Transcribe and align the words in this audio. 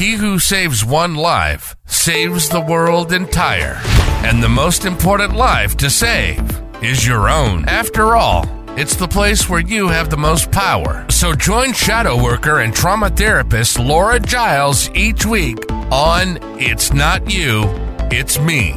He 0.00 0.12
who 0.12 0.38
saves 0.38 0.82
one 0.82 1.14
life 1.14 1.76
saves 1.84 2.48
the 2.48 2.62
world 2.62 3.12
entire. 3.12 3.78
And 4.24 4.42
the 4.42 4.48
most 4.48 4.86
important 4.86 5.34
life 5.34 5.76
to 5.76 5.90
save 5.90 6.40
is 6.82 7.06
your 7.06 7.28
own. 7.28 7.68
After 7.68 8.16
all, 8.16 8.46
it's 8.78 8.96
the 8.96 9.06
place 9.06 9.46
where 9.46 9.60
you 9.60 9.88
have 9.88 10.08
the 10.08 10.16
most 10.16 10.50
power. 10.50 11.04
So 11.10 11.34
join 11.34 11.74
shadow 11.74 12.16
worker 12.16 12.60
and 12.60 12.72
trauma 12.72 13.10
therapist 13.10 13.78
Laura 13.78 14.18
Giles 14.18 14.88
each 14.94 15.26
week 15.26 15.70
on 15.92 16.38
It's 16.58 16.94
Not 16.94 17.30
You, 17.30 17.64
It's 18.10 18.38
Me. 18.38 18.72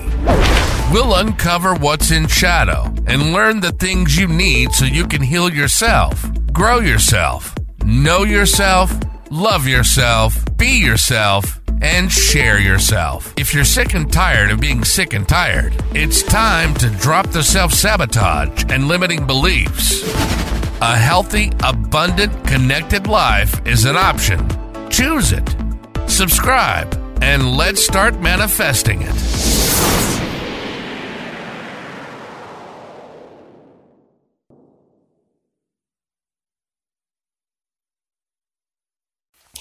We'll 0.92 1.16
uncover 1.16 1.74
what's 1.74 2.12
in 2.12 2.28
shadow 2.28 2.94
and 3.08 3.32
learn 3.32 3.62
the 3.62 3.71
things 3.71 4.18
you 4.18 4.28
need 4.28 4.74
so 4.74 4.84
you 4.84 5.08
can 5.08 5.21
heal 5.21 5.50
yourself, 5.50 6.21
grow 6.52 6.80
yourself, 6.80 7.55
know 7.86 8.24
yourself, 8.24 8.94
love 9.34 9.65
yourself, 9.68 10.45
be 10.57 10.77
yourself, 10.79 11.59
and 11.81 12.11
share 12.11 12.59
yourself. 12.59 13.34
If 13.35 13.53
you're 13.53 13.66
sick 13.66 13.95
and 13.95 14.12
tired 14.12 14.52
of 14.52 14.62
being 14.62 14.84
sick 14.84 15.13
and 15.13 15.27
tired, 15.27 15.73
it's 15.95 16.21
time 16.21 16.73
to 16.75 16.89
drop 16.89 17.27
the 17.30 17.41
self 17.41 17.73
sabotage 17.73 18.66
and 18.70 18.88
limiting 18.88 19.25
beliefs. 19.25 20.03
A 20.81 20.95
healthy, 20.95 21.52
abundant, 21.63 22.45
connected 22.45 23.08
life 23.08 23.59
is 23.66 23.85
an 23.85 23.95
option. 23.95 24.48
Choose 24.89 25.31
it. 25.31 25.55
Subscribe, 26.08 26.94
and 27.22 27.58
let's 27.58 27.84
start 27.84 28.20
manifesting 28.22 29.02
it. 29.02 29.52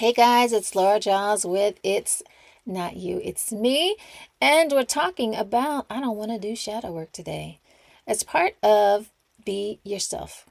Hey 0.03 0.13
guys, 0.13 0.53
it's 0.53 0.75
Laura 0.75 0.99
Giles 0.99 1.47
with 1.47 1.79
It's 1.85 2.25
Not 2.67 2.97
You, 2.97 3.21
It's 3.23 3.53
Me. 3.53 3.97
And 4.41 4.73
we're 4.73 4.83
talking 4.83 5.37
about 5.37 5.87
I 5.89 6.01
don't 6.01 6.17
want 6.17 6.33
to 6.33 6.41
do 6.41 6.57
shadow 6.57 6.91
work 6.91 7.13
today. 7.13 7.61
As 8.05 8.25
part 8.25 8.57
of 8.65 9.13
Be 9.45 9.79
Yourself. 9.85 10.45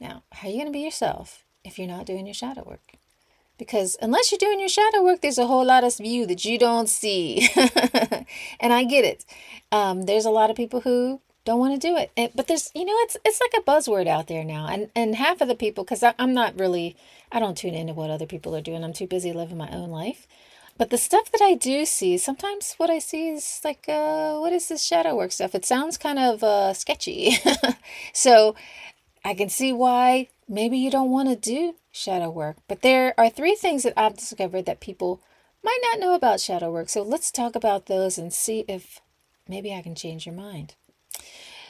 Now, 0.00 0.24
how 0.32 0.48
are 0.48 0.50
you 0.50 0.56
going 0.56 0.66
to 0.66 0.76
be 0.76 0.80
yourself 0.80 1.44
if 1.62 1.78
you're 1.78 1.86
not 1.86 2.06
doing 2.06 2.26
your 2.26 2.34
shadow 2.34 2.64
work? 2.66 2.94
Because 3.56 3.96
unless 4.02 4.32
you're 4.32 4.38
doing 4.40 4.58
your 4.58 4.68
shadow 4.68 5.04
work, 5.04 5.20
there's 5.20 5.38
a 5.38 5.46
whole 5.46 5.64
lot 5.64 5.84
of 5.84 6.00
you 6.00 6.26
that 6.26 6.44
you 6.44 6.58
don't 6.58 6.88
see. 6.88 7.48
and 8.58 8.72
I 8.72 8.82
get 8.82 9.04
it. 9.04 9.24
Um, 9.70 10.06
there's 10.06 10.26
a 10.26 10.30
lot 10.30 10.50
of 10.50 10.56
people 10.56 10.80
who 10.80 11.20
don't 11.48 11.58
want 11.58 11.80
to 11.80 11.88
do 11.88 11.96
it. 11.96 12.10
And, 12.14 12.30
but 12.34 12.46
there's, 12.46 12.70
you 12.74 12.84
know, 12.84 12.92
it's 12.98 13.16
it's 13.24 13.40
like 13.40 13.54
a 13.56 13.64
buzzword 13.64 14.06
out 14.06 14.26
there 14.26 14.44
now. 14.44 14.66
And 14.66 14.90
and 14.94 15.14
half 15.14 15.40
of 15.40 15.48
the 15.48 15.54
people, 15.54 15.82
because 15.82 16.04
I'm 16.18 16.34
not 16.34 16.58
really, 16.60 16.94
I 17.32 17.38
don't 17.40 17.56
tune 17.56 17.72
into 17.72 17.94
what 17.94 18.10
other 18.10 18.26
people 18.26 18.54
are 18.54 18.60
doing. 18.60 18.84
I'm 18.84 18.92
too 18.92 19.06
busy 19.06 19.32
living 19.32 19.56
my 19.56 19.70
own 19.70 19.90
life. 19.90 20.26
But 20.76 20.90
the 20.90 20.98
stuff 20.98 21.32
that 21.32 21.40
I 21.42 21.54
do 21.54 21.86
see, 21.86 22.18
sometimes 22.18 22.74
what 22.76 22.90
I 22.90 22.98
see 22.98 23.30
is 23.30 23.60
like, 23.64 23.86
uh, 23.88 24.36
what 24.38 24.52
is 24.52 24.68
this 24.68 24.84
shadow 24.84 25.16
work 25.16 25.32
stuff? 25.32 25.54
It 25.54 25.64
sounds 25.64 25.96
kind 25.96 26.18
of 26.18 26.44
uh, 26.44 26.74
sketchy. 26.74 27.38
so 28.12 28.54
I 29.24 29.34
can 29.34 29.48
see 29.48 29.72
why 29.72 30.28
maybe 30.46 30.76
you 30.76 30.90
don't 30.90 31.10
want 31.10 31.30
to 31.30 31.36
do 31.36 31.76
shadow 31.90 32.30
work. 32.30 32.58
But 32.68 32.82
there 32.82 33.14
are 33.18 33.30
three 33.30 33.56
things 33.56 33.82
that 33.84 33.94
I've 33.96 34.16
discovered 34.16 34.66
that 34.66 34.80
people 34.80 35.20
might 35.64 35.80
not 35.82 35.98
know 35.98 36.14
about 36.14 36.40
shadow 36.40 36.70
work. 36.70 36.90
So 36.90 37.02
let's 37.02 37.32
talk 37.32 37.56
about 37.56 37.86
those 37.86 38.18
and 38.18 38.32
see 38.32 38.66
if 38.68 39.00
maybe 39.48 39.74
I 39.74 39.80
can 39.80 39.94
change 39.94 40.26
your 40.26 40.34
mind. 40.34 40.74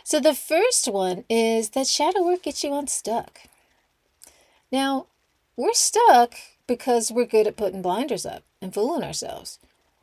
So 0.05 0.21
the 0.21 0.35
first 0.35 0.89
one 0.89 1.25
is 1.29 1.71
that 1.71 1.87
shadow 1.87 2.25
work 2.25 2.45
gets 2.45 2.65
you 2.65 2.75
unstuck. 2.75 3.41
Now, 4.73 5.07
we're 5.57 5.75
stuck 5.75 6.35
because 6.67 7.11
we're 7.11 7.27
good 7.27 7.47
at 7.47 7.57
putting 7.57 7.83
blinders 7.83 8.25
up 8.25 8.43
and 8.63 8.73
fooling 8.73 9.03
ourselves. 9.03 9.59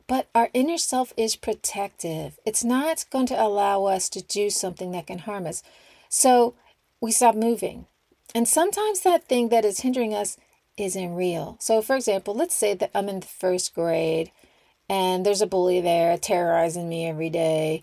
But 0.06 0.28
our 0.34 0.50
inner 0.54 0.78
self 0.78 1.12
is 1.16 1.34
protective. 1.34 2.38
It's 2.44 2.62
not 2.62 3.06
going 3.10 3.26
to 3.26 3.40
allow 3.42 3.84
us 3.84 4.08
to 4.10 4.22
do 4.22 4.50
something 4.50 4.92
that 4.92 5.08
can 5.08 5.20
harm 5.20 5.46
us. 5.46 5.62
So 6.08 6.54
we 7.00 7.10
stop 7.10 7.34
moving. 7.34 7.86
And 8.34 8.46
sometimes 8.46 9.00
that 9.00 9.26
thing 9.26 9.48
that 9.48 9.64
is 9.64 9.80
hindering 9.80 10.14
us 10.14 10.36
isn't 10.76 11.14
real. 11.14 11.56
So, 11.58 11.82
for 11.82 11.96
example, 11.96 12.34
let's 12.34 12.54
say 12.54 12.74
that 12.74 12.90
I'm 12.94 13.08
in 13.08 13.20
the 13.20 13.26
first 13.26 13.74
grade 13.74 14.30
and 14.88 15.24
there's 15.26 15.40
a 15.40 15.46
bully 15.46 15.80
there 15.80 16.16
terrorizing 16.16 16.88
me 16.88 17.06
every 17.06 17.30
day. 17.30 17.82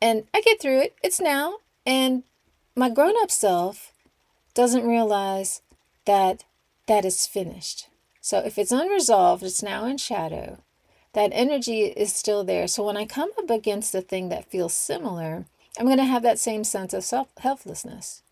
And 0.00 0.24
I 0.34 0.40
get 0.40 0.60
through 0.60 0.80
it. 0.80 0.96
It's 1.02 1.20
now. 1.20 1.58
And 1.86 2.24
my 2.76 2.90
grown 2.90 3.14
up 3.22 3.30
self 3.30 3.92
doesn't 4.54 4.86
realize 4.86 5.62
that 6.04 6.44
that 6.86 7.04
is 7.04 7.26
finished. 7.26 7.88
So 8.20 8.38
if 8.38 8.58
it's 8.58 8.72
unresolved, 8.72 9.42
it's 9.42 9.62
now 9.62 9.86
in 9.86 9.98
shadow. 9.98 10.58
That 11.12 11.30
energy 11.32 11.82
is 11.82 12.14
still 12.14 12.42
there. 12.44 12.66
So 12.66 12.84
when 12.84 12.96
I 12.96 13.04
come 13.06 13.30
up 13.38 13.50
against 13.50 13.94
a 13.94 14.00
thing 14.00 14.28
that 14.30 14.50
feels 14.50 14.74
similar, 14.74 15.44
I'm 15.78 15.86
going 15.86 15.98
to 15.98 16.04
have 16.04 16.22
that 16.22 16.38
same 16.38 16.64
sense 16.64 16.92
of 16.92 17.04
self 17.04 17.28
helplessness. 17.38 18.22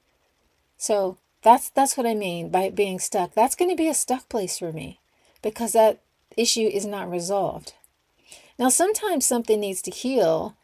So 0.77 1.19
that's 1.43 1.69
that's 1.71 1.97
what 1.97 2.07
I 2.07 2.15
mean 2.15 2.49
by 2.49 2.71
being 2.71 2.99
stuck. 2.99 3.35
That's 3.35 3.55
going 3.55 3.71
to 3.71 3.77
be 3.77 3.89
a 3.89 3.95
stuck 3.95 4.29
place 4.29 4.59
for 4.59 4.73
me 4.73 5.01
because 5.43 5.73
that 5.73 6.01
issue 6.37 6.67
is 6.67 6.87
not 6.87 7.11
resolved. 7.11 7.75
Now 8.59 8.69
sometimes 8.69 9.27
something 9.27 9.61
needs 9.61 9.83
to 9.83 9.91
heal 9.91 10.57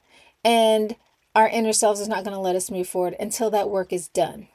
and 0.48 0.96
our 1.34 1.46
inner 1.46 1.74
selves 1.74 2.00
is 2.00 2.08
not 2.08 2.24
going 2.24 2.34
to 2.34 2.40
let 2.40 2.56
us 2.56 2.70
move 2.70 2.88
forward 2.88 3.14
until 3.20 3.50
that 3.50 3.68
work 3.68 3.92
is 3.92 4.08
done. 4.08 4.48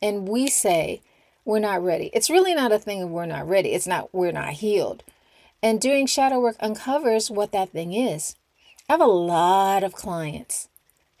And 0.00 0.26
we 0.26 0.48
say, 0.48 1.02
we're 1.44 1.58
not 1.58 1.84
ready. 1.84 2.08
It's 2.14 2.30
really 2.30 2.54
not 2.54 2.72
a 2.72 2.78
thing 2.78 3.02
of 3.02 3.10
we're 3.10 3.26
not 3.26 3.46
ready. 3.46 3.72
It's 3.72 3.86
not 3.86 4.14
we're 4.14 4.32
not 4.32 4.54
healed. 4.54 5.04
And 5.62 5.82
doing 5.82 6.06
shadow 6.06 6.40
work 6.40 6.56
uncovers 6.60 7.30
what 7.30 7.52
that 7.52 7.72
thing 7.72 7.92
is. 7.92 8.36
I 8.88 8.94
have 8.94 9.02
a 9.02 9.04
lot 9.04 9.84
of 9.84 9.92
clients 9.92 10.70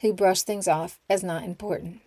who 0.00 0.14
brush 0.14 0.40
things 0.40 0.66
off 0.66 0.98
as 1.10 1.22
not 1.22 1.44
important. 1.44 2.00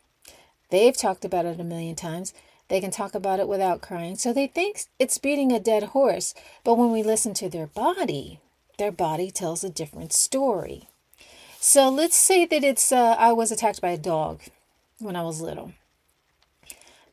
They've 0.72 0.98
talked 0.98 1.24
about 1.24 1.46
it 1.46 1.60
a 1.60 1.64
million 1.64 1.96
times. 1.96 2.34
They 2.68 2.82
can 2.82 2.90
talk 2.90 3.14
about 3.14 3.40
it 3.40 3.48
without 3.48 3.82
crying. 3.82 4.16
So 4.16 4.34
they 4.34 4.48
think 4.48 4.86
it's 4.98 5.20
beating 5.20 5.52
a 5.52 5.60
dead 5.60 5.84
horse. 5.84 6.34
But 6.64 6.80
when 6.80 6.92
we 6.92 7.04
listen 7.04 7.36
to 7.36 7.48
their 7.48 7.68
body, 7.68 8.40
their 8.80 8.92
body 8.92 9.30
tells 9.30 9.64
a 9.64 9.70
different 9.70 10.14
story. 10.14 10.90
So 11.70 11.90
let's 11.90 12.16
say 12.16 12.46
that 12.46 12.64
it's 12.64 12.94
uh, 12.94 13.18
I 13.20 13.34
was 13.34 13.52
attacked 13.52 13.82
by 13.82 13.90
a 13.90 13.98
dog 13.98 14.40
when 15.00 15.18
I 15.18 15.24
was 15.24 15.42
little. 15.42 15.74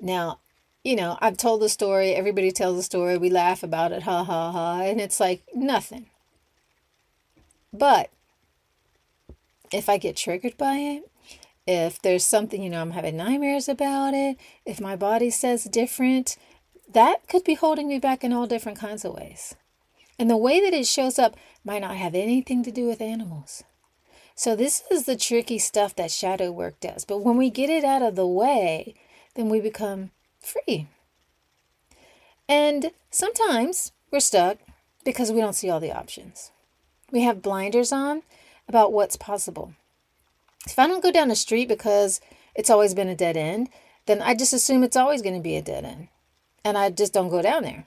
Now, 0.00 0.38
you 0.84 0.94
know, 0.94 1.18
I've 1.20 1.36
told 1.36 1.60
the 1.60 1.68
story, 1.68 2.14
everybody 2.14 2.52
tells 2.52 2.76
the 2.76 2.84
story, 2.84 3.18
we 3.18 3.30
laugh 3.30 3.64
about 3.64 3.90
it, 3.90 4.04
ha 4.04 4.22
ha 4.22 4.52
ha, 4.52 4.82
and 4.82 5.00
it's 5.00 5.18
like 5.18 5.42
nothing. 5.56 6.06
But 7.72 8.10
if 9.72 9.88
I 9.88 9.98
get 9.98 10.14
triggered 10.14 10.56
by 10.56 10.76
it, 10.76 11.10
if 11.66 12.00
there's 12.00 12.24
something, 12.24 12.62
you 12.62 12.70
know, 12.70 12.80
I'm 12.80 12.92
having 12.92 13.16
nightmares 13.16 13.68
about 13.68 14.14
it, 14.14 14.36
if 14.64 14.80
my 14.80 14.94
body 14.94 15.30
says 15.30 15.64
different, 15.64 16.36
that 16.92 17.26
could 17.26 17.42
be 17.42 17.54
holding 17.54 17.88
me 17.88 17.98
back 17.98 18.22
in 18.22 18.32
all 18.32 18.46
different 18.46 18.78
kinds 18.78 19.04
of 19.04 19.14
ways. 19.14 19.56
And 20.16 20.30
the 20.30 20.36
way 20.36 20.60
that 20.60 20.78
it 20.78 20.86
shows 20.86 21.18
up 21.18 21.34
might 21.64 21.80
not 21.80 21.96
have 21.96 22.14
anything 22.14 22.62
to 22.62 22.70
do 22.70 22.86
with 22.86 23.00
animals. 23.00 23.64
So, 24.36 24.56
this 24.56 24.82
is 24.90 25.04
the 25.04 25.16
tricky 25.16 25.58
stuff 25.58 25.94
that 25.94 26.10
shadow 26.10 26.50
work 26.50 26.80
does. 26.80 27.04
But 27.04 27.18
when 27.18 27.36
we 27.36 27.50
get 27.50 27.70
it 27.70 27.84
out 27.84 28.02
of 28.02 28.16
the 28.16 28.26
way, 28.26 28.94
then 29.34 29.48
we 29.48 29.60
become 29.60 30.10
free. 30.40 30.88
And 32.48 32.90
sometimes 33.10 33.92
we're 34.10 34.20
stuck 34.20 34.58
because 35.04 35.30
we 35.30 35.40
don't 35.40 35.54
see 35.54 35.70
all 35.70 35.80
the 35.80 35.92
options. 35.92 36.50
We 37.12 37.22
have 37.22 37.42
blinders 37.42 37.92
on 37.92 38.22
about 38.68 38.92
what's 38.92 39.16
possible. 39.16 39.74
If 40.66 40.78
I 40.78 40.86
don't 40.86 41.02
go 41.02 41.12
down 41.12 41.28
the 41.28 41.36
street 41.36 41.68
because 41.68 42.20
it's 42.54 42.70
always 42.70 42.94
been 42.94 43.08
a 43.08 43.14
dead 43.14 43.36
end, 43.36 43.68
then 44.06 44.20
I 44.20 44.34
just 44.34 44.52
assume 44.52 44.82
it's 44.82 44.96
always 44.96 45.22
going 45.22 45.34
to 45.34 45.40
be 45.40 45.56
a 45.56 45.62
dead 45.62 45.84
end. 45.84 46.08
And 46.64 46.76
I 46.76 46.90
just 46.90 47.12
don't 47.12 47.28
go 47.28 47.42
down 47.42 47.62
there. 47.62 47.86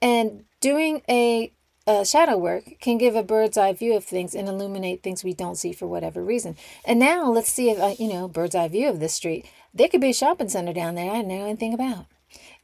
And 0.00 0.44
doing 0.60 1.02
a 1.08 1.52
uh, 1.86 2.04
shadow 2.04 2.36
work 2.36 2.64
can 2.80 2.98
give 2.98 3.14
a 3.14 3.22
bird's 3.22 3.56
eye 3.56 3.72
view 3.72 3.94
of 3.94 4.04
things 4.04 4.34
and 4.34 4.48
illuminate 4.48 5.02
things 5.02 5.22
we 5.22 5.32
don't 5.32 5.56
see 5.56 5.72
for 5.72 5.86
whatever 5.86 6.22
reason. 6.22 6.56
And 6.84 6.98
now 6.98 7.30
let's 7.30 7.50
see 7.50 7.70
if, 7.70 7.78
uh, 7.78 7.94
you 7.98 8.12
know, 8.12 8.28
bird's 8.28 8.54
eye 8.54 8.68
view 8.68 8.88
of 8.88 9.00
this 9.00 9.14
street. 9.14 9.46
There 9.72 9.88
could 9.88 10.00
be 10.00 10.10
a 10.10 10.14
shopping 10.14 10.48
center 10.48 10.72
down 10.72 10.96
there 10.96 11.10
I 11.10 11.16
didn't 11.16 11.28
know 11.28 11.44
anything 11.46 11.74
about. 11.74 12.06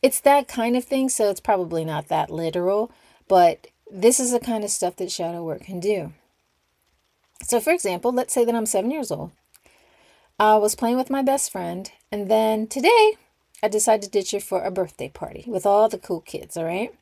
It's 0.00 0.20
that 0.20 0.48
kind 0.48 0.76
of 0.76 0.84
thing, 0.84 1.08
so 1.08 1.30
it's 1.30 1.40
probably 1.40 1.84
not 1.84 2.08
that 2.08 2.30
literal, 2.30 2.90
but 3.28 3.68
this 3.90 4.18
is 4.18 4.32
the 4.32 4.40
kind 4.40 4.64
of 4.64 4.70
stuff 4.70 4.96
that 4.96 5.12
shadow 5.12 5.44
work 5.44 5.62
can 5.62 5.78
do. 5.78 6.12
So, 7.42 7.60
for 7.60 7.72
example, 7.72 8.12
let's 8.12 8.32
say 8.32 8.44
that 8.44 8.54
I'm 8.54 8.66
seven 8.66 8.90
years 8.90 9.10
old. 9.10 9.30
I 10.38 10.56
was 10.56 10.74
playing 10.74 10.96
with 10.96 11.10
my 11.10 11.22
best 11.22 11.52
friend, 11.52 11.90
and 12.10 12.28
then 12.28 12.66
today 12.66 13.16
I 13.62 13.68
decided 13.68 14.02
to 14.04 14.10
ditch 14.10 14.32
her 14.32 14.40
for 14.40 14.64
a 14.64 14.72
birthday 14.72 15.08
party 15.08 15.44
with 15.46 15.64
all 15.64 15.88
the 15.88 15.98
cool 15.98 16.20
kids, 16.20 16.56
all 16.56 16.64
right? 16.64 16.92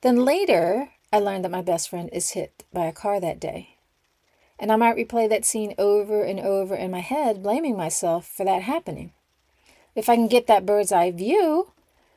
Then 0.00 0.24
later, 0.24 0.90
I 1.12 1.18
learned 1.18 1.44
that 1.44 1.50
my 1.50 1.62
best 1.62 1.88
friend 1.88 2.10
is 2.12 2.30
hit 2.30 2.64
by 2.72 2.86
a 2.86 2.92
car 2.92 3.20
that 3.20 3.40
day. 3.40 3.76
And 4.58 4.72
I 4.72 4.76
might 4.76 4.96
replay 4.96 5.28
that 5.28 5.44
scene 5.44 5.74
over 5.78 6.22
and 6.22 6.40
over 6.40 6.74
in 6.74 6.90
my 6.90 7.00
head, 7.00 7.42
blaming 7.42 7.76
myself 7.76 8.26
for 8.26 8.44
that 8.44 8.62
happening. 8.62 9.12
If 9.94 10.08
I 10.08 10.16
can 10.16 10.28
get 10.28 10.46
that 10.46 10.66
bird's 10.66 10.92
eye 10.92 11.10
view, 11.10 11.72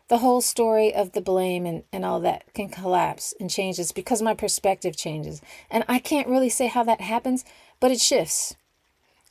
the 0.10 0.18
whole 0.18 0.42
story 0.42 0.94
of 0.94 1.12
the 1.12 1.22
blame 1.22 1.66
and, 1.66 1.84
and 1.94 2.04
all 2.04 2.20
that 2.22 2.52
can 2.54 2.68
collapse 2.70 3.34
and 3.40 3.50
changes 3.50 3.92
because 3.92 4.22
my 4.22 4.34
perspective 4.34 4.98
changes. 4.98 5.42
And 5.70 5.84
I 5.88 6.00
can't 6.00 6.28
really 6.28 6.50
say 6.50 6.68
how 6.68 6.84
that 6.84 7.02
happens, 7.02 7.46
but 7.80 7.92
it 7.92 8.02
shifts. 8.02 8.56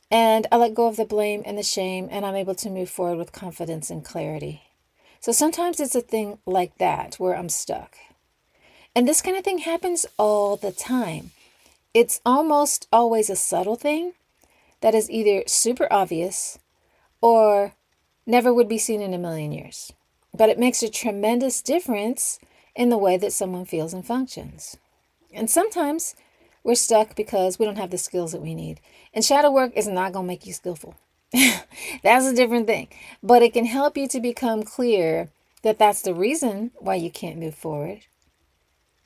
And 0.09 0.47
I 0.51 0.57
let 0.57 0.73
go 0.73 0.87
of 0.87 0.95
the 0.95 1.05
blame 1.05 1.43
and 1.45 1.57
the 1.57 1.63
shame, 1.63 2.07
and 2.09 2.25
I'm 2.25 2.35
able 2.35 2.55
to 2.55 2.69
move 2.69 2.89
forward 2.89 3.17
with 3.17 3.31
confidence 3.31 3.91
and 3.91 4.03
clarity. 4.03 4.63
So 5.19 5.31
sometimes 5.31 5.79
it's 5.79 5.93
a 5.93 6.01
thing 6.01 6.39
like 6.45 6.77
that 6.77 7.15
where 7.15 7.35
I'm 7.35 7.49
stuck. 7.49 7.97
And 8.95 9.07
this 9.07 9.21
kind 9.21 9.37
of 9.37 9.43
thing 9.43 9.59
happens 9.59 10.05
all 10.17 10.55
the 10.55 10.71
time. 10.71 11.31
It's 11.93 12.21
almost 12.25 12.87
always 12.91 13.29
a 13.29 13.35
subtle 13.35 13.75
thing 13.75 14.13
that 14.81 14.95
is 14.95 15.09
either 15.09 15.43
super 15.47 15.87
obvious 15.91 16.59
or 17.21 17.73
never 18.25 18.53
would 18.53 18.69
be 18.69 18.77
seen 18.77 19.01
in 19.01 19.13
a 19.13 19.17
million 19.17 19.51
years. 19.51 19.91
But 20.33 20.49
it 20.49 20.59
makes 20.59 20.83
a 20.83 20.89
tremendous 20.89 21.61
difference 21.61 22.39
in 22.75 22.89
the 22.89 22.97
way 22.97 23.17
that 23.17 23.33
someone 23.33 23.65
feels 23.65 23.93
and 23.93 24.05
functions. 24.05 24.77
And 25.33 25.49
sometimes 25.49 26.15
we're 26.63 26.75
stuck 26.75 27.15
because 27.15 27.57
we 27.57 27.65
don't 27.65 27.77
have 27.77 27.91
the 27.91 27.97
skills 27.97 28.31
that 28.31 28.41
we 28.41 28.53
need. 28.53 28.79
And 29.13 29.23
shadow 29.23 29.51
work 29.51 29.71
is 29.75 29.87
not 29.87 30.13
going 30.13 30.25
to 30.25 30.27
make 30.27 30.45
you 30.45 30.53
skillful. 30.53 30.95
that's 32.03 32.25
a 32.25 32.35
different 32.35 32.67
thing. 32.67 32.87
But 33.21 33.41
it 33.41 33.53
can 33.53 33.65
help 33.65 33.97
you 33.97 34.07
to 34.07 34.19
become 34.19 34.63
clear 34.63 35.29
that 35.63 35.77
that's 35.77 36.01
the 36.01 36.13
reason 36.13 36.71
why 36.77 36.95
you 36.95 37.11
can't 37.11 37.37
move 37.37 37.55
forward. 37.55 38.05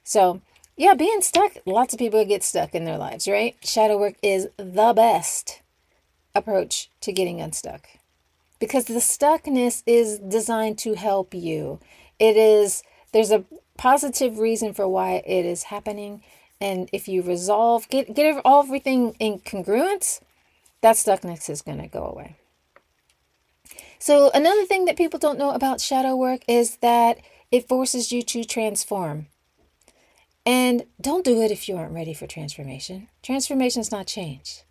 So, 0.03 0.41
yeah, 0.75 0.93
being 0.93 1.21
stuck, 1.21 1.53
lots 1.65 1.93
of 1.93 1.99
people 1.99 2.23
get 2.25 2.43
stuck 2.43 2.73
in 2.73 2.85
their 2.85 2.97
lives, 2.97 3.27
right? 3.27 3.55
Shadow 3.63 3.97
work 3.97 4.15
is 4.21 4.47
the 4.57 4.93
best 4.95 5.61
approach 6.35 6.89
to 7.01 7.11
getting 7.11 7.39
unstuck 7.39 7.87
because 8.59 8.85
the 8.85 8.95
stuckness 8.95 9.83
is 9.85 10.19
designed 10.19 10.77
to 10.79 10.93
help 10.93 11.33
you. 11.33 11.79
It 12.19 12.37
is, 12.37 12.83
there's 13.11 13.31
a 13.31 13.45
positive 13.77 14.39
reason 14.39 14.73
for 14.73 14.87
why 14.87 15.21
it 15.25 15.45
is 15.45 15.63
happening. 15.63 16.23
And 16.61 16.89
if 16.93 17.07
you 17.07 17.21
resolve, 17.21 17.89
get, 17.89 18.15
get 18.15 18.41
everything 18.45 19.15
in 19.19 19.39
congruence, 19.39 20.21
that 20.81 20.95
stuckness 20.95 21.49
is 21.49 21.61
going 21.61 21.81
to 21.81 21.87
go 21.87 22.05
away. 22.05 22.35
So, 23.99 24.31
another 24.33 24.65
thing 24.65 24.85
that 24.85 24.97
people 24.97 25.19
don't 25.19 25.39
know 25.39 25.51
about 25.51 25.79
shadow 25.79 26.15
work 26.15 26.41
is 26.47 26.77
that 26.77 27.19
it 27.51 27.67
forces 27.67 28.11
you 28.11 28.21
to 28.23 28.43
transform. 28.43 29.27
And 30.45 30.85
don't 30.99 31.23
do 31.23 31.41
it 31.41 31.51
if 31.51 31.69
you 31.69 31.77
aren't 31.77 31.93
ready 31.93 32.13
for 32.13 32.27
transformation. 32.27 33.07
Transformation 33.21 33.81
is 33.81 33.91
not 33.91 34.07
change. 34.07 34.63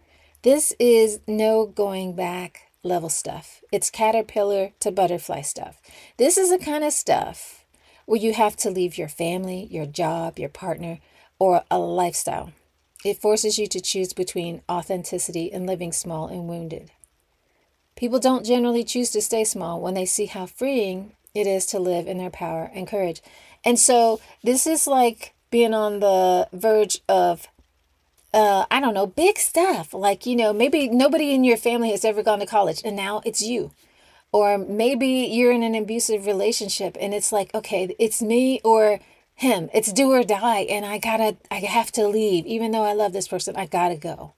This 0.43 0.75
is 0.79 1.21
no 1.27 1.67
going 1.67 2.15
back 2.15 2.73
level 2.83 3.09
stuff. 3.09 3.63
It's 3.71 3.91
caterpillar 3.91 4.73
to 4.81 4.91
butterfly 4.91 5.43
stuff. 5.43 5.81
This 6.17 6.37
is 6.37 6.51
the 6.51 6.59
kind 6.59 6.85
of 6.85 6.93
stuff 6.93 7.65
where 8.07 8.21
you 8.21 8.35
have 8.35 8.57
to 8.57 8.71
leave 8.71 8.99
your 8.99 9.09
family, 9.09 9.69
your 9.71 9.87
job, 9.87 10.39
your 10.39 10.49
partner, 10.49 10.99
or 11.39 11.63
a 11.71 11.79
lifestyle. 11.79 12.53
It 13.05 13.21
forces 13.21 13.59
you 13.59 13.67
to 13.69 13.81
choose 13.81 14.13
between 14.13 14.63
authenticity 14.71 15.53
and 15.53 15.67
living 15.67 15.93
small 15.93 16.29
and 16.29 16.49
wounded. 16.49 16.91
People 17.97 18.19
don't 18.19 18.45
generally 18.45 18.85
choose 18.85 19.11
to 19.11 19.23
stay 19.23 19.45
small 19.45 19.81
when 19.81 19.95
they 19.95 20.07
see 20.07 20.27
how 20.27 20.47
freeing 20.47 21.13
it 21.35 21.47
is 21.47 21.67
to 21.67 21.79
live 21.79 22.07
in 22.07 22.19
their 22.19 22.31
power 22.31 22.71
and 22.75 22.87
courage. 22.87 23.23
And 23.65 23.79
so 23.79 24.21
this 24.43 24.67
is 24.67 24.87
like 24.87 25.32
being 25.53 25.75
on 25.75 26.01
the 26.01 26.49
verge 26.53 27.01
of 27.09 27.47
uh, 28.35 28.65
I 28.71 28.81
don't 28.81 28.95
know, 28.95 29.07
big 29.07 29.39
stuff. 29.39 29.93
Like, 29.93 30.27
you 30.27 30.35
know, 30.35 30.53
maybe 30.53 30.89
nobody 30.89 31.33
in 31.33 31.45
your 31.45 31.57
family 31.57 31.91
has 31.91 32.05
ever 32.05 32.23
gone 32.23 32.39
to 32.41 32.47
college 32.47 32.81
and 32.85 32.97
now 32.97 33.21
it's 33.25 33.43
you. 33.43 33.73
Or 34.33 34.57
maybe 34.57 35.07
you're 35.07 35.53
in 35.53 35.63
an 35.63 35.75
abusive 35.75 36.25
relationship 36.27 36.97
and 36.99 37.13
it's 37.13 37.31
like, 37.31 37.55
okay, 37.55 37.95
it's 37.99 38.23
me 38.23 38.61
or 38.65 39.01
him. 39.35 39.69
It's 39.75 39.93
do 39.93 40.11
or 40.11 40.25
die 40.25 40.61
and 40.61 40.87
I 40.87 40.99
gotta 40.99 41.37
I 41.51 41.57
have 41.57 41.93
to 41.93 42.09
leave. 42.09 42.47
Even 42.47 42.71
though 42.71 42.85
I 42.85 42.95
love 42.95 43.13
this 43.13 43.29
person, 43.29 43.55
I 43.57 43.67
gotta 43.67 43.97
go. 43.97 44.33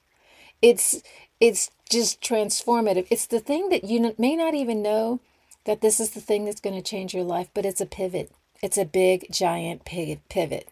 It's 0.60 1.00
it's 1.38 1.70
just 1.88 2.20
transformative. 2.20 3.06
It's 3.10 3.26
the 3.26 3.38
thing 3.38 3.68
that 3.68 3.84
you 3.84 4.14
may 4.18 4.34
not 4.34 4.54
even 4.54 4.82
know 4.82 5.20
that 5.64 5.80
this 5.80 6.00
is 6.00 6.10
the 6.10 6.20
thing 6.20 6.44
that's 6.44 6.60
to 6.60 6.82
change 6.82 7.14
your 7.14 7.24
life, 7.24 7.48
but 7.54 7.64
it's 7.64 7.80
a 7.80 7.86
pivot. 7.86 8.32
It's 8.62 8.78
a 8.78 8.84
big 8.84 9.26
giant 9.30 9.84
pivot. 9.84 10.68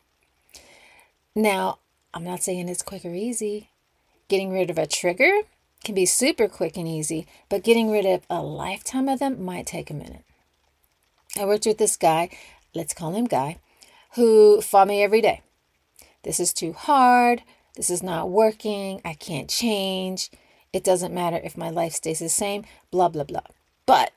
Now, 1.35 1.79
I'm 2.13 2.25
not 2.25 2.43
saying 2.43 2.69
it's 2.69 2.83
quick 2.83 3.05
or 3.05 3.15
easy. 3.15 3.71
Getting 4.29 4.53
rid 4.53 4.71
of 4.71 4.79
a 4.79 4.87
trigger 4.87 5.33
can 5.83 5.95
be 5.95 6.07
super 6.07 6.47
quick 6.47 6.77
and 6.77 6.87
easy, 6.87 7.27
but 7.49 7.65
getting 7.65 7.91
rid 7.91 8.05
of 8.05 8.23
a 8.29 8.43
lifetime 8.43 9.09
of 9.09 9.19
them 9.19 9.43
might 9.43 9.67
take 9.67 9.91
a 9.91 9.95
minute. 9.95 10.25
I 11.39 11.47
worked 11.47 11.67
with 11.67 11.79
this 11.79 11.97
guy, 11.97 12.29
let's 12.75 12.93
call 12.93 13.15
him 13.15 13.25
Guy, 13.25 13.59
who 14.15 14.61
fought 14.61 14.89
me 14.89 15.03
every 15.03 15.23
day. 15.23 15.41
This 16.23 16.39
is 16.39 16.53
too 16.53 16.75
hard. 16.75 17.43
This 17.77 17.89
is 17.89 18.03
not 18.03 18.31
working. 18.31 19.01
I 19.05 19.15
can't 19.15 19.49
change. 19.49 20.31
It 20.73 20.85
doesn't 20.85 21.15
matter 21.15 21.41
if 21.43 21.57
my 21.57 21.71
life 21.71 21.95
stays 21.95 22.19
the 22.19 22.29
same, 22.29 22.65
blah, 22.91 23.09
blah, 23.09 23.25
blah. 23.25 23.41
But 23.87 24.13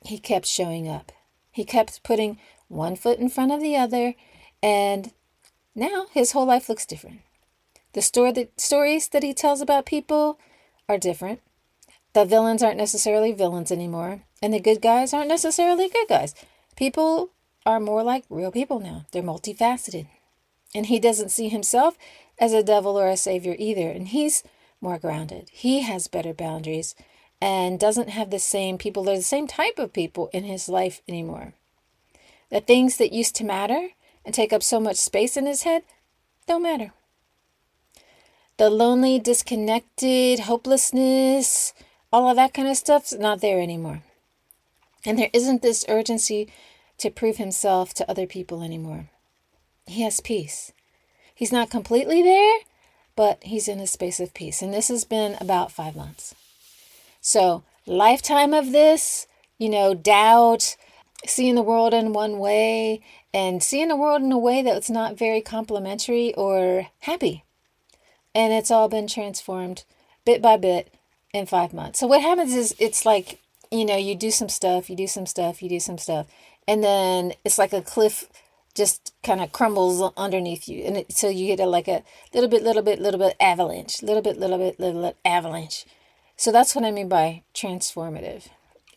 he 0.00 0.18
kept 0.18 0.46
showing 0.46 0.88
up. 0.88 1.10
He 1.50 1.64
kept 1.64 2.02
putting 2.04 2.38
one 2.68 2.96
foot 2.96 3.18
in 3.18 3.28
front 3.28 3.52
of 3.52 3.60
the 3.60 3.76
other, 3.76 4.14
and 4.62 5.12
now 5.74 6.06
his 6.12 6.32
whole 6.32 6.46
life 6.46 6.68
looks 6.68 6.86
different. 6.86 7.20
The 7.92 8.02
story 8.02 8.32
that, 8.32 8.60
stories 8.60 9.08
that 9.08 9.22
he 9.22 9.34
tells 9.34 9.60
about 9.60 9.86
people 9.86 10.38
are 10.88 10.98
different. 10.98 11.40
The 12.14 12.24
villains 12.24 12.62
aren't 12.62 12.76
necessarily 12.76 13.32
villains 13.32 13.72
anymore, 13.72 14.22
and 14.42 14.52
the 14.52 14.60
good 14.60 14.82
guys 14.82 15.14
aren't 15.14 15.28
necessarily 15.28 15.88
good 15.88 16.08
guys. 16.08 16.34
People 16.76 17.30
are 17.64 17.80
more 17.80 18.02
like 18.02 18.24
real 18.28 18.50
people 18.50 18.80
now. 18.80 19.06
They're 19.12 19.22
multifaceted. 19.22 20.06
And 20.74 20.86
he 20.86 20.98
doesn't 20.98 21.30
see 21.30 21.48
himself 21.48 21.96
as 22.38 22.52
a 22.52 22.62
devil 22.62 22.98
or 22.98 23.08
a 23.08 23.16
savior 23.16 23.54
either, 23.58 23.88
and 23.88 24.08
he's 24.08 24.42
more 24.80 24.98
grounded. 24.98 25.48
He 25.52 25.82
has 25.82 26.08
better 26.08 26.34
boundaries 26.34 26.94
and 27.40 27.78
doesn't 27.78 28.10
have 28.10 28.30
the 28.30 28.38
same 28.38 28.78
people 28.78 29.08
or 29.08 29.16
the 29.16 29.22
same 29.22 29.46
type 29.46 29.78
of 29.78 29.92
people 29.92 30.28
in 30.32 30.44
his 30.44 30.68
life 30.68 31.02
anymore. 31.08 31.54
The 32.50 32.60
things 32.60 32.96
that 32.98 33.12
used 33.12 33.34
to 33.36 33.44
matter 33.44 33.90
and 34.24 34.34
take 34.34 34.52
up 34.52 34.62
so 34.62 34.78
much 34.80 34.96
space 34.96 35.36
in 35.36 35.46
his 35.46 35.62
head 35.62 35.82
don't 36.46 36.62
matter. 36.62 36.92
The 38.56 38.68
lonely, 38.68 39.18
disconnected, 39.18 40.40
hopelessness, 40.40 41.72
all 42.12 42.28
of 42.28 42.36
that 42.36 42.54
kind 42.54 42.68
of 42.68 42.76
stuff's 42.76 43.12
not 43.12 43.40
there 43.40 43.60
anymore. 43.60 44.02
And 45.04 45.18
there 45.18 45.30
isn't 45.32 45.62
this 45.62 45.84
urgency 45.88 46.52
to 46.98 47.10
prove 47.10 47.38
himself 47.38 47.94
to 47.94 48.08
other 48.10 48.26
people 48.26 48.62
anymore. 48.62 49.08
He 49.86 50.02
has 50.02 50.20
peace. 50.20 50.72
He's 51.34 51.52
not 51.52 51.70
completely 51.70 52.22
there, 52.22 52.58
but 53.16 53.42
he's 53.42 53.68
in 53.68 53.80
a 53.80 53.86
space 53.86 54.20
of 54.20 54.34
peace. 54.34 54.62
And 54.62 54.72
this 54.72 54.88
has 54.88 55.04
been 55.04 55.36
about 55.40 55.72
five 55.72 55.96
months. 55.96 56.34
So, 57.20 57.64
lifetime 57.86 58.52
of 58.52 58.72
this, 58.72 59.26
you 59.58 59.68
know, 59.68 59.94
doubt, 59.94 60.76
seeing 61.26 61.54
the 61.54 61.62
world 61.62 61.94
in 61.94 62.12
one 62.12 62.38
way, 62.38 63.00
and 63.32 63.62
seeing 63.62 63.88
the 63.88 63.96
world 63.96 64.22
in 64.22 64.32
a 64.32 64.38
way 64.38 64.62
that's 64.62 64.90
not 64.90 65.18
very 65.18 65.40
complimentary 65.40 66.34
or 66.34 66.88
happy 67.00 67.44
and 68.34 68.52
it's 68.52 68.70
all 68.70 68.88
been 68.88 69.06
transformed 69.06 69.84
bit 70.24 70.40
by 70.40 70.56
bit 70.56 70.92
in 71.32 71.46
five 71.46 71.72
months. 71.72 71.98
So 71.98 72.06
what 72.06 72.22
happens 72.22 72.54
is 72.54 72.74
it's 72.78 73.04
like, 73.04 73.40
you 73.70 73.84
know, 73.84 73.96
you 73.96 74.14
do 74.14 74.30
some 74.30 74.48
stuff, 74.48 74.90
you 74.90 74.96
do 74.96 75.06
some 75.06 75.26
stuff, 75.26 75.62
you 75.62 75.68
do 75.68 75.80
some 75.80 75.98
stuff, 75.98 76.26
and 76.68 76.82
then 76.82 77.32
it's 77.44 77.58
like 77.58 77.72
a 77.72 77.82
cliff 77.82 78.28
just 78.74 79.12
kind 79.22 79.40
of 79.40 79.52
crumbles 79.52 80.12
underneath 80.16 80.66
you. 80.68 80.84
And 80.84 80.98
it, 80.98 81.12
so 81.12 81.28
you 81.28 81.46
get 81.46 81.60
a, 81.60 81.66
like 81.66 81.88
a 81.88 82.02
little 82.32 82.48
bit, 82.48 82.62
little 82.62 82.82
bit, 82.82 83.00
little 83.00 83.20
bit 83.20 83.36
avalanche, 83.38 84.02
little 84.02 84.22
bit, 84.22 84.38
little 84.38 84.58
bit, 84.58 84.80
little 84.80 85.02
bit 85.02 85.16
avalanche. 85.24 85.84
So 86.36 86.50
that's 86.52 86.74
what 86.74 86.84
I 86.84 86.90
mean 86.90 87.08
by 87.08 87.42
transformative. 87.54 88.48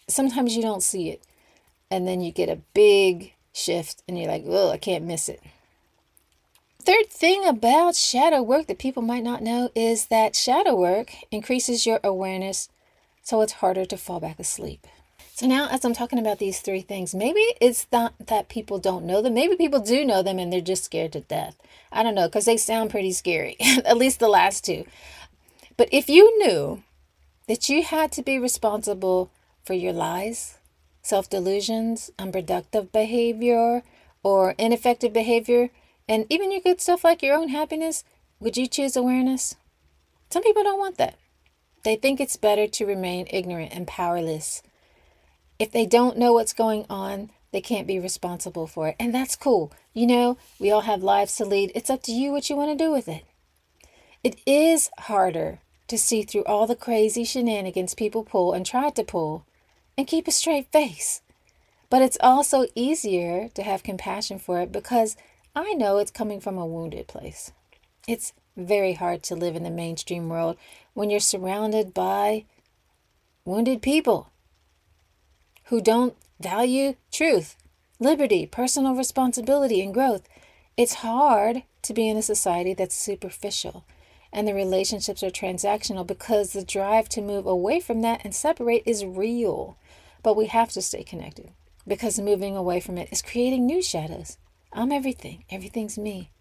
Sometimes 0.07 0.55
you 0.55 0.61
don't 0.61 0.83
see 0.83 1.09
it. 1.09 1.23
And 1.91 2.07
then 2.07 2.21
you 2.21 2.31
get 2.31 2.49
a 2.49 2.61
big 2.73 3.33
shift 3.53 4.03
and 4.07 4.17
you're 4.17 4.27
like, 4.27 4.43
oh, 4.47 4.71
I 4.71 4.77
can't 4.77 5.05
miss 5.05 5.29
it 5.29 5.41
third 6.85 7.09
thing 7.09 7.47
about 7.47 7.95
shadow 7.95 8.43
work 8.43 8.67
that 8.67 8.77
people 8.77 9.01
might 9.01 9.23
not 9.23 9.41
know 9.41 9.71
is 9.73 10.05
that 10.07 10.35
shadow 10.35 10.75
work 10.75 11.13
increases 11.31 11.85
your 11.85 11.99
awareness 12.03 12.69
so 13.23 13.41
it's 13.41 13.53
harder 13.53 13.85
to 13.85 13.97
fall 13.97 14.19
back 14.19 14.39
asleep. 14.39 14.85
So 15.33 15.47
now 15.47 15.67
as 15.69 15.83
I'm 15.83 15.95
talking 15.95 16.19
about 16.19 16.37
these 16.37 16.59
three 16.59 16.81
things, 16.81 17.15
maybe 17.15 17.43
it's 17.59 17.87
not 17.91 18.13
that 18.27 18.49
people 18.49 18.77
don't 18.77 19.05
know 19.05 19.21
them. 19.21 19.33
Maybe 19.33 19.55
people 19.55 19.79
do 19.79 20.05
know 20.05 20.21
them 20.21 20.37
and 20.37 20.53
they're 20.53 20.61
just 20.61 20.83
scared 20.83 21.11
to 21.13 21.21
death. 21.21 21.57
I 21.91 22.03
don't 22.03 22.13
know 22.13 22.27
because 22.27 22.45
they 22.45 22.55
sound 22.55 22.91
pretty 22.91 23.13
scary, 23.13 23.57
at 23.83 23.97
least 23.97 24.19
the 24.19 24.27
last 24.27 24.63
two. 24.63 24.85
But 25.77 25.89
if 25.91 26.07
you 26.07 26.37
knew 26.37 26.83
that 27.47 27.67
you 27.67 27.83
had 27.83 28.11
to 28.13 28.21
be 28.21 28.37
responsible 28.37 29.31
for 29.63 29.73
your 29.73 29.91
lies, 29.91 30.54
self 31.05 31.29
delusions, 31.29 32.09
unproductive 32.17 32.91
behavior, 32.91 33.83
or 34.23 34.55
ineffective 34.57 35.13
behavior, 35.13 35.69
and 36.09 36.25
even 36.29 36.51
your 36.51 36.61
good 36.61 36.81
stuff 36.81 37.03
like 37.03 37.21
your 37.21 37.35
own 37.35 37.49
happiness, 37.49 38.03
would 38.39 38.57
you 38.57 38.65
choose 38.65 38.95
awareness? 38.95 39.55
Some 40.31 40.41
people 40.41 40.63
don't 40.63 40.79
want 40.79 40.97
that. 40.97 41.15
They 41.83 41.95
think 41.95 42.19
it's 42.19 42.37
better 42.37 42.67
to 42.67 42.85
remain 42.85 43.27
ignorant 43.29 43.71
and 43.71 43.87
powerless. 43.87 44.63
If 45.59 45.71
they 45.71 45.85
don't 45.85 46.17
know 46.17 46.33
what's 46.33 46.53
going 46.53 46.87
on, 46.89 47.29
they 47.51 47.61
can't 47.61 47.87
be 47.87 47.99
responsible 47.99 48.65
for 48.65 48.87
it. 48.87 48.95
And 48.99 49.13
that's 49.13 49.35
cool. 49.35 49.71
You 49.93 50.07
know, 50.07 50.37
we 50.59 50.71
all 50.71 50.81
have 50.81 51.03
lives 51.03 51.35
to 51.35 51.45
lead. 51.45 51.71
It's 51.75 51.91
up 51.91 52.01
to 52.03 52.11
you 52.11 52.31
what 52.31 52.49
you 52.49 52.55
want 52.55 52.75
to 52.75 52.83
do 52.83 52.91
with 52.91 53.07
it. 53.07 53.23
It 54.23 54.39
is 54.47 54.89
harder 54.97 55.59
to 55.87 55.99
see 55.99 56.23
through 56.23 56.45
all 56.45 56.65
the 56.65 56.75
crazy 56.75 57.23
shenanigans 57.23 57.93
people 57.93 58.23
pull 58.23 58.53
and 58.53 58.65
try 58.65 58.89
to 58.89 59.03
pull 59.03 59.45
and 59.97 60.07
keep 60.07 60.27
a 60.27 60.31
straight 60.31 60.71
face. 60.71 61.21
But 61.89 62.01
it's 62.01 62.17
also 62.19 62.65
easier 62.75 63.49
to 63.49 63.63
have 63.63 63.83
compassion 63.83 64.39
for 64.39 64.59
it 64.59 64.71
because 64.71 65.15
I 65.55 65.73
know 65.73 65.97
it's 65.97 66.11
coming 66.11 66.39
from 66.39 66.57
a 66.57 66.65
wounded 66.65 67.07
place. 67.07 67.51
It's 68.07 68.33
very 68.57 68.93
hard 68.93 69.23
to 69.23 69.35
live 69.35 69.55
in 69.55 69.63
the 69.63 69.69
mainstream 69.69 70.29
world 70.29 70.57
when 70.93 71.09
you're 71.09 71.19
surrounded 71.19 71.93
by 71.93 72.45
wounded 73.45 73.81
people 73.81 74.29
who 75.65 75.81
don't 75.81 76.15
value 76.39 76.95
truth, 77.11 77.55
liberty, 77.99 78.45
personal 78.45 78.95
responsibility, 78.95 79.81
and 79.81 79.93
growth. 79.93 80.27
It's 80.77 80.95
hard 80.95 81.63
to 81.83 81.93
be 81.93 82.09
in 82.09 82.17
a 82.17 82.21
society 82.21 82.73
that's 82.73 82.95
superficial 82.95 83.85
and 84.35 84.45
the 84.45 84.53
relationships 84.53 85.23
are 85.23 85.29
transactional 85.29 86.05
because 86.05 86.51
the 86.51 86.63
drive 86.63 87.07
to 87.07 87.21
move 87.21 87.45
away 87.45 87.79
from 87.79 88.01
that 88.01 88.19
and 88.25 88.35
separate 88.35 88.83
is 88.85 89.05
real. 89.05 89.77
But 90.25 90.35
we 90.35 90.47
have 90.47 90.71
to 90.71 90.81
stay 90.81 91.03
connected 91.03 91.51
because 91.85 92.19
moving 92.19 92.57
away 92.57 92.79
from 92.79 92.97
it 92.97 93.09
is 93.11 93.21
creating 93.21 93.67
new 93.67 93.79
shadows. 93.79 94.39
I'm 94.73 94.91
everything, 94.91 95.43
everything's 95.51 95.99
me. 95.99 96.31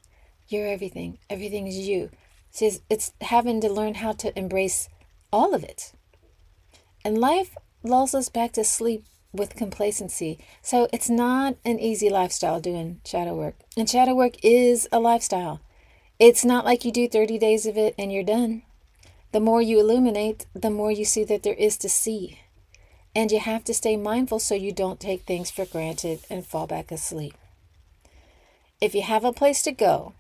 You're 0.49 0.69
everything, 0.69 1.19
Everything's 1.29 1.77
you. 1.77 2.09
See, 2.51 2.79
it's 2.89 3.13
having 3.21 3.61
to 3.61 3.69
learn 3.71 3.97
how 3.97 4.13
to 4.13 4.39
embrace 4.39 4.89
all 5.31 5.55
of 5.55 5.63
it. 5.63 5.93
And 7.05 7.19
life 7.19 7.59
lulls 7.83 8.15
us 8.15 8.31
back 8.31 8.53
to 8.53 8.65
sleep 8.65 9.05
with 9.35 9.55
complacency. 9.55 10.39
So 10.63 10.89
it's 10.91 11.11
not 11.11 11.57
an 11.63 11.79
easy 11.79 12.09
lifestyle 12.09 12.61
doing 12.61 13.03
shadow 13.05 13.35
work. 13.35 13.57
And 13.77 13.87
shadow 13.87 14.15
work 14.15 14.43
is 14.43 14.89
a 14.93 14.99
lifestyle. 14.99 15.61
It's 16.19 16.43
not 16.43 16.65
like 16.65 16.87
you 16.87 16.91
do 16.91 17.07
30 17.07 17.37
days 17.37 17.67
of 17.67 17.77
it 17.77 17.95
and 17.99 18.11
you're 18.11 18.23
done. 18.23 18.63
The 19.33 19.41
more 19.41 19.61
you 19.61 19.79
illuminate, 19.79 20.47
the 20.55 20.71
more 20.71 20.91
you 20.91 21.05
see 21.05 21.25
that 21.25 21.43
there 21.43 21.53
is 21.53 21.77
to 21.79 21.91
see. 21.91 22.39
And 23.15 23.31
you 23.31 23.41
have 23.41 23.65
to 23.65 23.75
stay 23.75 23.97
mindful 23.97 24.41
so 24.41 24.55
you 24.55 24.73
don't 24.73 24.99
take 24.99 25.23
things 25.23 25.51
for 25.51 25.65
granted 25.65 26.21
and 26.29 26.45
fall 26.45 26.67
back 26.67 26.91
asleep. 26.91 27.35
If 28.81 28.95
you 28.95 29.03
have 29.03 29.25
a 29.25 29.33
place 29.33 29.63
to 29.63 29.73
go 29.73 30.15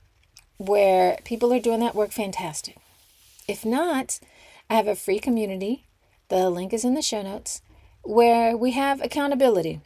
where 0.58 1.18
people 1.24 1.52
are 1.52 1.60
doing 1.60 1.80
that 1.80 1.94
work, 1.94 2.12
fantastic. 2.12 2.76
If 3.48 3.64
not, 3.64 4.20
I 4.70 4.74
have 4.76 4.86
a 4.86 4.94
free 4.94 5.18
community. 5.18 5.84
The 6.28 6.48
link 6.48 6.72
is 6.72 6.84
in 6.84 6.94
the 6.94 7.02
show 7.02 7.22
notes 7.22 7.60
where 8.02 8.56
we 8.56 8.72
have 8.72 9.02
accountability. 9.02 9.80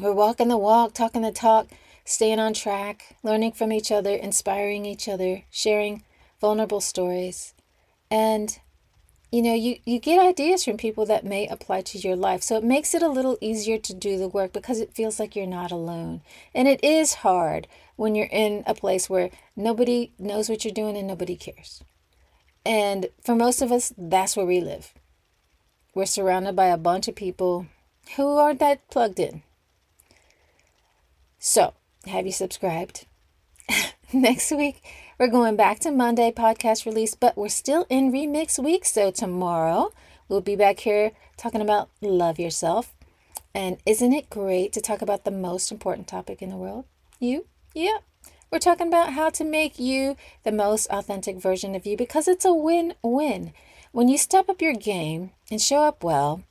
We're 0.00 0.12
walking 0.12 0.48
the 0.48 0.56
walk, 0.56 0.94
talking 0.94 1.22
the 1.22 1.32
talk, 1.32 1.68
staying 2.04 2.38
on 2.38 2.54
track, 2.54 3.16
learning 3.22 3.52
from 3.52 3.72
each 3.72 3.90
other, 3.92 4.14
inspiring 4.14 4.84
each 4.84 5.08
other, 5.08 5.44
sharing 5.50 6.02
vulnerable 6.40 6.80
stories. 6.80 7.54
And 8.10 8.58
you 9.32 9.40
know, 9.40 9.54
you, 9.54 9.78
you 9.86 9.98
get 9.98 10.20
ideas 10.20 10.62
from 10.62 10.76
people 10.76 11.06
that 11.06 11.24
may 11.24 11.48
apply 11.48 11.80
to 11.80 11.98
your 11.98 12.14
life. 12.14 12.42
So 12.42 12.56
it 12.56 12.62
makes 12.62 12.94
it 12.94 13.02
a 13.02 13.08
little 13.08 13.38
easier 13.40 13.78
to 13.78 13.94
do 13.94 14.18
the 14.18 14.28
work 14.28 14.52
because 14.52 14.78
it 14.78 14.92
feels 14.92 15.18
like 15.18 15.34
you're 15.34 15.46
not 15.46 15.72
alone. 15.72 16.20
And 16.54 16.68
it 16.68 16.84
is 16.84 17.14
hard 17.14 17.66
when 17.96 18.14
you're 18.14 18.28
in 18.30 18.62
a 18.66 18.74
place 18.74 19.08
where 19.08 19.30
nobody 19.56 20.12
knows 20.18 20.50
what 20.50 20.64
you're 20.64 20.74
doing 20.74 20.98
and 20.98 21.08
nobody 21.08 21.34
cares. 21.34 21.82
And 22.66 23.08
for 23.24 23.34
most 23.34 23.62
of 23.62 23.72
us, 23.72 23.94
that's 23.96 24.36
where 24.36 24.46
we 24.46 24.60
live. 24.60 24.92
We're 25.94 26.04
surrounded 26.04 26.54
by 26.54 26.66
a 26.66 26.76
bunch 26.76 27.08
of 27.08 27.14
people 27.14 27.66
who 28.16 28.36
aren't 28.36 28.60
that 28.60 28.88
plugged 28.90 29.18
in. 29.18 29.42
So, 31.38 31.72
have 32.06 32.26
you 32.26 32.32
subscribed? 32.32 33.06
Next 34.12 34.50
week, 34.52 34.82
we're 35.22 35.28
going 35.28 35.54
back 35.54 35.78
to 35.78 35.92
Monday 35.92 36.32
podcast 36.32 36.84
release, 36.84 37.14
but 37.14 37.36
we're 37.36 37.48
still 37.48 37.86
in 37.88 38.10
remix 38.10 38.58
week. 38.58 38.84
So, 38.84 39.12
tomorrow, 39.12 39.92
we'll 40.28 40.40
be 40.40 40.56
back 40.56 40.80
here 40.80 41.12
talking 41.36 41.60
about 41.60 41.90
love 42.00 42.40
yourself. 42.40 42.92
And 43.54 43.78
isn't 43.86 44.12
it 44.12 44.30
great 44.30 44.72
to 44.72 44.80
talk 44.80 45.00
about 45.00 45.22
the 45.22 45.30
most 45.30 45.70
important 45.70 46.08
topic 46.08 46.42
in 46.42 46.50
the 46.50 46.56
world? 46.56 46.86
You? 47.20 47.46
Yeah. 47.72 47.98
We're 48.50 48.58
talking 48.58 48.88
about 48.88 49.12
how 49.12 49.30
to 49.30 49.44
make 49.44 49.78
you 49.78 50.16
the 50.42 50.50
most 50.50 50.88
authentic 50.90 51.36
version 51.36 51.76
of 51.76 51.86
you 51.86 51.96
because 51.96 52.26
it's 52.26 52.44
a 52.44 52.52
win 52.52 52.94
win. 53.00 53.52
When 53.92 54.08
you 54.08 54.18
step 54.18 54.48
up 54.48 54.60
your 54.60 54.74
game 54.74 55.30
and 55.52 55.62
show 55.62 55.84
up 55.84 56.02
well, 56.02 56.42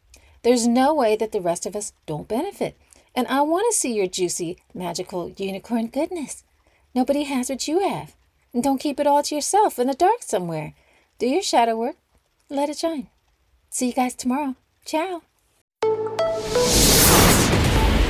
there's 0.43 0.65
no 0.65 0.93
way 0.93 1.17
that 1.17 1.33
the 1.33 1.41
rest 1.41 1.65
of 1.65 1.75
us 1.75 1.91
don't 2.05 2.25
benefit. 2.25 2.77
And 3.15 3.27
I 3.27 3.41
want 3.41 3.65
to 3.69 3.77
see 3.77 3.93
your 3.93 4.07
juicy, 4.07 4.59
magical 4.73 5.29
unicorn 5.31 5.87
goodness. 5.87 6.45
Nobody 6.95 7.23
has 7.23 7.49
what 7.49 7.67
you 7.67 7.85
have. 7.85 8.15
And 8.53 8.63
don't 8.63 8.79
keep 8.79 8.99
it 8.99 9.07
all 9.07 9.23
to 9.23 9.35
yourself 9.35 9.79
in 9.79 9.87
the 9.87 9.93
dark 9.93 10.21
somewhere. 10.21 10.73
Do 11.19 11.27
your 11.27 11.41
shadow 11.41 11.77
work. 11.77 11.95
Let 12.49 12.69
it 12.69 12.77
shine. 12.77 13.07
See 13.69 13.87
you 13.87 13.93
guys 13.93 14.15
tomorrow. 14.15 14.55
Ciao. 14.85 15.21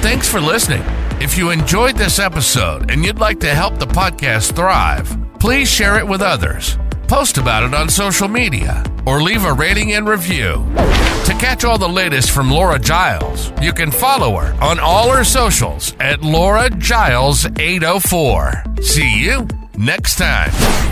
Thanks 0.01 0.29
for 0.29 0.41
listening. 0.41 0.83
If 1.21 1.38
you 1.38 1.51
enjoyed 1.51 1.95
this 1.95 2.17
episode 2.17 2.89
and 2.89 3.05
you'd 3.05 3.19
like 3.19 3.39
to 3.41 3.53
help 3.53 3.77
the 3.77 3.86
podcast 3.86 4.55
thrive, 4.55 5.15
please 5.39 5.69
share 5.69 6.00
it 6.00 6.07
with 6.07 6.21
others 6.21 6.77
post 7.12 7.38
about 7.38 7.62
it 7.62 7.74
on 7.74 7.89
social 7.89 8.29
media, 8.29 8.81
or 9.05 9.21
leave 9.21 9.43
a 9.43 9.51
rating 9.51 9.91
and 9.91 10.07
review. 10.07 10.65
To 11.25 11.36
catch 11.38 11.65
all 11.65 11.77
the 11.77 11.89
latest 11.89 12.31
from 12.31 12.50
Laura 12.50 12.79
Giles, 12.79 13.51
you 13.62 13.74
can 13.74 13.91
follow 13.91 14.38
her 14.38 14.53
on 14.63 14.79
all 14.79 15.12
her 15.12 15.25
socials 15.25 15.93
at 16.00 16.21
Laura 16.21 16.69
Giles 16.69 17.45
804. 17.60 18.63
See 18.81 19.24
you 19.25 19.45
next 19.81 20.17
time. 20.17 20.90